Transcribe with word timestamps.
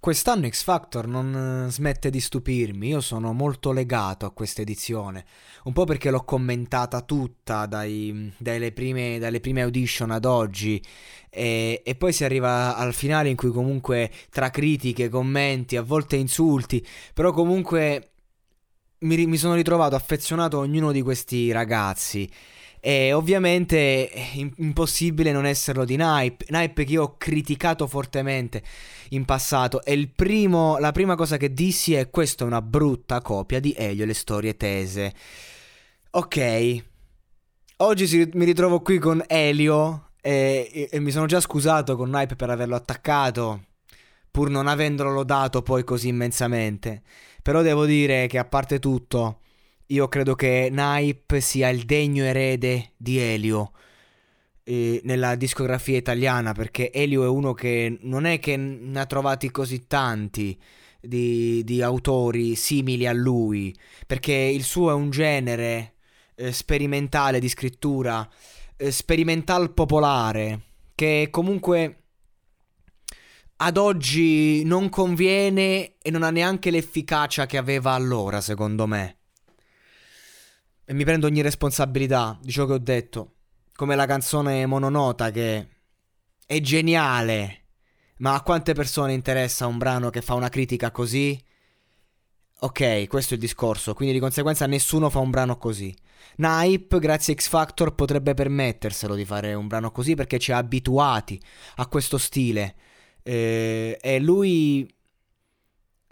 Quest'anno 0.00 0.48
X 0.48 0.62
Factor 0.62 1.06
non 1.06 1.66
eh, 1.66 1.70
smette 1.70 2.08
di 2.08 2.20
stupirmi, 2.20 2.88
io 2.88 3.02
sono 3.02 3.34
molto 3.34 3.70
legato 3.70 4.24
a 4.24 4.30
questa 4.30 4.62
edizione, 4.62 5.26
un 5.64 5.74
po' 5.74 5.84
perché 5.84 6.10
l'ho 6.10 6.24
commentata 6.24 7.02
tutta 7.02 7.66
dai, 7.66 8.32
dalle, 8.38 8.72
prime, 8.72 9.18
dalle, 9.18 9.40
prime, 9.40 9.60
audition 9.60 10.10
ad 10.10 10.24
oggi 10.24 10.82
e, 11.28 11.82
e, 11.84 11.94
poi 11.96 12.14
si 12.14 12.24
arriva 12.24 12.76
al 12.76 12.94
finale 12.94 13.28
in 13.28 13.36
cui 13.36 13.50
comunque 13.50 14.10
tra 14.30 14.48
critiche, 14.48 15.10
commenti, 15.10 15.76
a 15.76 15.82
volte 15.82 16.16
insulti, 16.16 16.82
però 17.12 17.30
comunque 17.30 18.12
mi, 19.00 19.26
mi 19.26 19.36
sono 19.36 19.54
ritrovato 19.54 19.96
affezionato 19.96 20.56
a 20.56 20.60
ognuno 20.60 20.92
di 20.92 21.02
questi 21.02 21.52
ragazzi. 21.52 22.26
E 22.82 23.12
ovviamente 23.12 24.08
è 24.08 24.30
impossibile 24.56 25.32
non 25.32 25.44
esserlo 25.44 25.84
di 25.84 25.96
Nipe, 25.98 26.46
Nipe 26.48 26.84
che 26.84 26.92
io 26.92 27.02
ho 27.02 27.16
criticato 27.18 27.86
fortemente 27.86 28.62
in 29.10 29.26
passato 29.26 29.82
e 29.82 30.10
primo, 30.14 30.78
la 30.78 30.90
prima 30.90 31.14
cosa 31.14 31.36
che 31.36 31.52
dissi 31.52 31.92
è 31.92 32.08
questa 32.08 32.44
è 32.44 32.46
una 32.46 32.62
brutta 32.62 33.20
copia 33.20 33.60
di 33.60 33.74
Elio 33.76 34.04
e 34.04 34.06
le 34.06 34.14
storie 34.14 34.56
tese. 34.56 35.12
Ok, 36.12 36.84
oggi 37.76 38.06
si, 38.06 38.28
mi 38.32 38.46
ritrovo 38.46 38.80
qui 38.80 38.98
con 38.98 39.22
Elio 39.26 40.12
e, 40.22 40.70
e, 40.72 40.88
e 40.90 41.00
mi 41.00 41.10
sono 41.10 41.26
già 41.26 41.40
scusato 41.40 41.96
con 41.96 42.08
Nipe 42.08 42.34
per 42.34 42.48
averlo 42.48 42.76
attaccato, 42.76 43.64
pur 44.30 44.48
non 44.48 44.66
avendolo 44.66 45.10
lodato 45.12 45.60
poi 45.60 45.84
così 45.84 46.08
immensamente. 46.08 47.02
Però 47.42 47.60
devo 47.60 47.84
dire 47.84 48.26
che 48.26 48.38
a 48.38 48.44
parte 48.46 48.78
tutto 48.78 49.40
io 49.90 50.08
credo 50.08 50.34
che 50.34 50.68
Naip 50.70 51.38
sia 51.38 51.68
il 51.68 51.84
degno 51.84 52.24
erede 52.24 52.92
di 52.96 53.18
Elio 53.18 53.72
eh, 54.62 55.00
nella 55.04 55.34
discografia 55.34 55.96
italiana, 55.96 56.52
perché 56.52 56.92
Elio 56.92 57.24
è 57.24 57.28
uno 57.28 57.54
che 57.54 57.98
non 58.02 58.24
è 58.24 58.38
che 58.38 58.56
ne 58.56 59.00
ha 59.00 59.06
trovati 59.06 59.50
così 59.50 59.86
tanti 59.86 60.58
di, 61.00 61.64
di 61.64 61.82
autori 61.82 62.54
simili 62.54 63.06
a 63.06 63.12
lui, 63.12 63.76
perché 64.06 64.32
il 64.32 64.62
suo 64.62 64.90
è 64.90 64.94
un 64.94 65.10
genere 65.10 65.94
eh, 66.36 66.52
sperimentale 66.52 67.40
di 67.40 67.48
scrittura, 67.48 68.28
eh, 68.76 68.92
sperimental 68.92 69.72
popolare, 69.72 70.60
che 70.94 71.28
comunque 71.30 71.96
ad 73.56 73.76
oggi 73.76 74.62
non 74.64 74.88
conviene 74.88 75.96
e 76.00 76.10
non 76.10 76.22
ha 76.22 76.30
neanche 76.30 76.70
l'efficacia 76.70 77.46
che 77.46 77.56
aveva 77.56 77.90
allora, 77.90 78.40
secondo 78.40 78.86
me 78.86 79.16
e 80.90 80.92
mi 80.92 81.04
prendo 81.04 81.28
ogni 81.28 81.40
responsabilità 81.40 82.36
di 82.42 82.50
ciò 82.50 82.66
che 82.66 82.72
ho 82.72 82.78
detto. 82.78 83.34
Come 83.74 83.94
la 83.94 84.06
canzone 84.06 84.66
mononota 84.66 85.30
che 85.30 85.68
è 86.44 86.60
geniale, 86.60 87.66
ma 88.16 88.34
a 88.34 88.42
quante 88.42 88.74
persone 88.74 89.12
interessa 89.12 89.68
un 89.68 89.78
brano 89.78 90.10
che 90.10 90.20
fa 90.20 90.34
una 90.34 90.48
critica 90.48 90.90
così? 90.90 91.40
Ok, 92.62 93.06
questo 93.06 93.34
è 93.34 93.36
il 93.36 93.40
discorso, 93.40 93.94
quindi 93.94 94.14
di 94.14 94.20
conseguenza 94.20 94.66
nessuno 94.66 95.10
fa 95.10 95.20
un 95.20 95.30
brano 95.30 95.58
così. 95.58 95.96
Naip, 96.38 96.98
grazie 96.98 97.34
a 97.34 97.36
X 97.36 97.46
Factor, 97.46 97.94
potrebbe 97.94 98.34
permetterselo 98.34 99.14
di 99.14 99.24
fare 99.24 99.54
un 99.54 99.68
brano 99.68 99.92
così 99.92 100.16
perché 100.16 100.40
ci 100.40 100.50
ha 100.50 100.56
abituati 100.56 101.40
a 101.76 101.86
questo 101.86 102.18
stile. 102.18 102.74
Eh, 103.22 103.96
e 104.02 104.18
lui, 104.18 104.92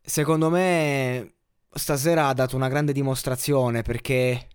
secondo 0.00 0.48
me, 0.48 1.34
stasera 1.70 2.28
ha 2.28 2.32
dato 2.32 2.56
una 2.56 2.68
grande 2.68 2.94
dimostrazione 2.94 3.82
perché 3.82 4.46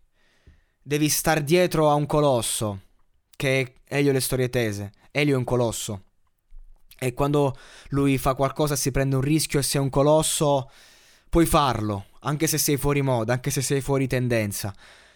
devi 0.88 1.10
star 1.10 1.42
dietro 1.42 1.90
a 1.90 1.96
un 1.96 2.06
colosso, 2.06 2.84
che 3.36 3.76
è 3.84 3.96
Elio 3.98 4.14
le 4.14 4.22
storie 4.22 4.48
tese. 4.48 4.94
Elio 5.12 5.36
è 5.36 5.38
un 5.38 5.44
colosso. 5.44 6.04
E 6.98 7.14
quando 7.14 7.58
lui 7.90 8.18
fa 8.18 8.36
qualcosa 8.36 8.78
si 8.78 8.92
prende 8.92 9.18
un 9.18 9.22
rischio 9.22 9.60
e 9.60 9.64
sei 9.64 9.82
un 9.82 9.90
colosso, 9.90 10.72
puoi 11.30 11.46
farlo, 11.46 12.06
anche 12.22 12.48
se 12.48 12.58
sei 12.58 12.78
fuori 12.78 13.02
moda, 13.02 13.34
anche 13.34 13.50
se 13.50 13.62
sei 13.62 13.82
fuori 13.82 14.08
tendenza. 14.08 14.74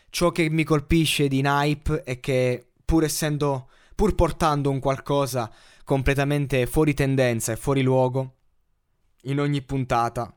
Ciò 0.10 0.32
che 0.32 0.50
mi 0.50 0.66
colpisce 0.66 1.30
di 1.30 1.42
Nipe 1.42 2.04
è 2.04 2.20
che 2.20 2.72
pur 2.84 3.06
essendo, 3.06 3.70
pur 3.96 4.14
portando 4.14 4.70
un 4.70 4.80
qualcosa 4.82 5.50
completamente 5.86 6.66
fuori 6.66 6.94
tendenza 6.94 7.54
e 7.54 7.56
fuori 7.56 7.82
luogo, 7.82 8.36
in 9.22 9.40
ogni 9.40 9.62
puntata 9.62 10.36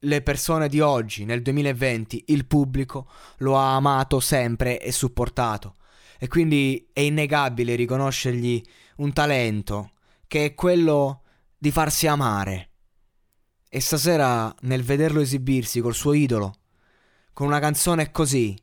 le 0.00 0.22
persone 0.22 0.68
di 0.68 0.80
oggi, 0.80 1.24
nel 1.24 1.42
2020, 1.42 2.24
il 2.28 2.46
pubblico 2.46 3.08
lo 3.38 3.56
ha 3.58 3.74
amato 3.74 4.20
sempre 4.20 4.80
e 4.80 4.92
supportato. 4.92 5.76
E 6.18 6.28
quindi 6.28 6.88
è 6.92 7.00
innegabile 7.00 7.74
riconoscergli 7.74 8.62
un 8.96 9.12
talento 9.12 9.92
che 10.26 10.46
è 10.46 10.54
quello 10.54 11.22
di 11.58 11.70
farsi 11.70 12.06
amare. 12.06 12.70
E 13.68 13.80
stasera, 13.80 14.54
nel 14.60 14.82
vederlo 14.82 15.20
esibirsi 15.20 15.80
col 15.80 15.94
suo 15.94 16.12
idolo, 16.12 16.54
con 17.32 17.46
una 17.46 17.58
canzone 17.58 18.10
così, 18.10 18.56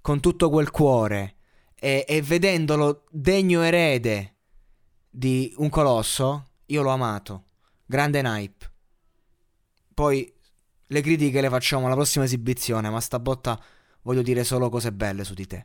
con 0.00 0.20
tutto 0.20 0.50
quel 0.50 0.70
cuore, 0.70 1.36
e, 1.74 2.04
e 2.06 2.22
vedendolo 2.22 3.04
degno 3.10 3.62
erede 3.62 4.36
di 5.10 5.52
un 5.58 5.68
colosso, 5.68 6.50
io 6.66 6.82
l'ho 6.82 6.90
amato. 6.90 7.44
Grande 7.84 8.22
Nipe. 8.22 8.75
Poi 9.96 10.30
le 10.88 11.00
critiche 11.00 11.40
le 11.40 11.48
facciamo 11.48 11.86
alla 11.86 11.94
prossima 11.94 12.26
esibizione, 12.26 12.90
ma 12.90 13.00
stavolta 13.00 13.58
voglio 14.02 14.20
dire 14.20 14.44
solo 14.44 14.68
cose 14.68 14.92
belle 14.92 15.24
su 15.24 15.32
di 15.32 15.46
te. 15.46 15.64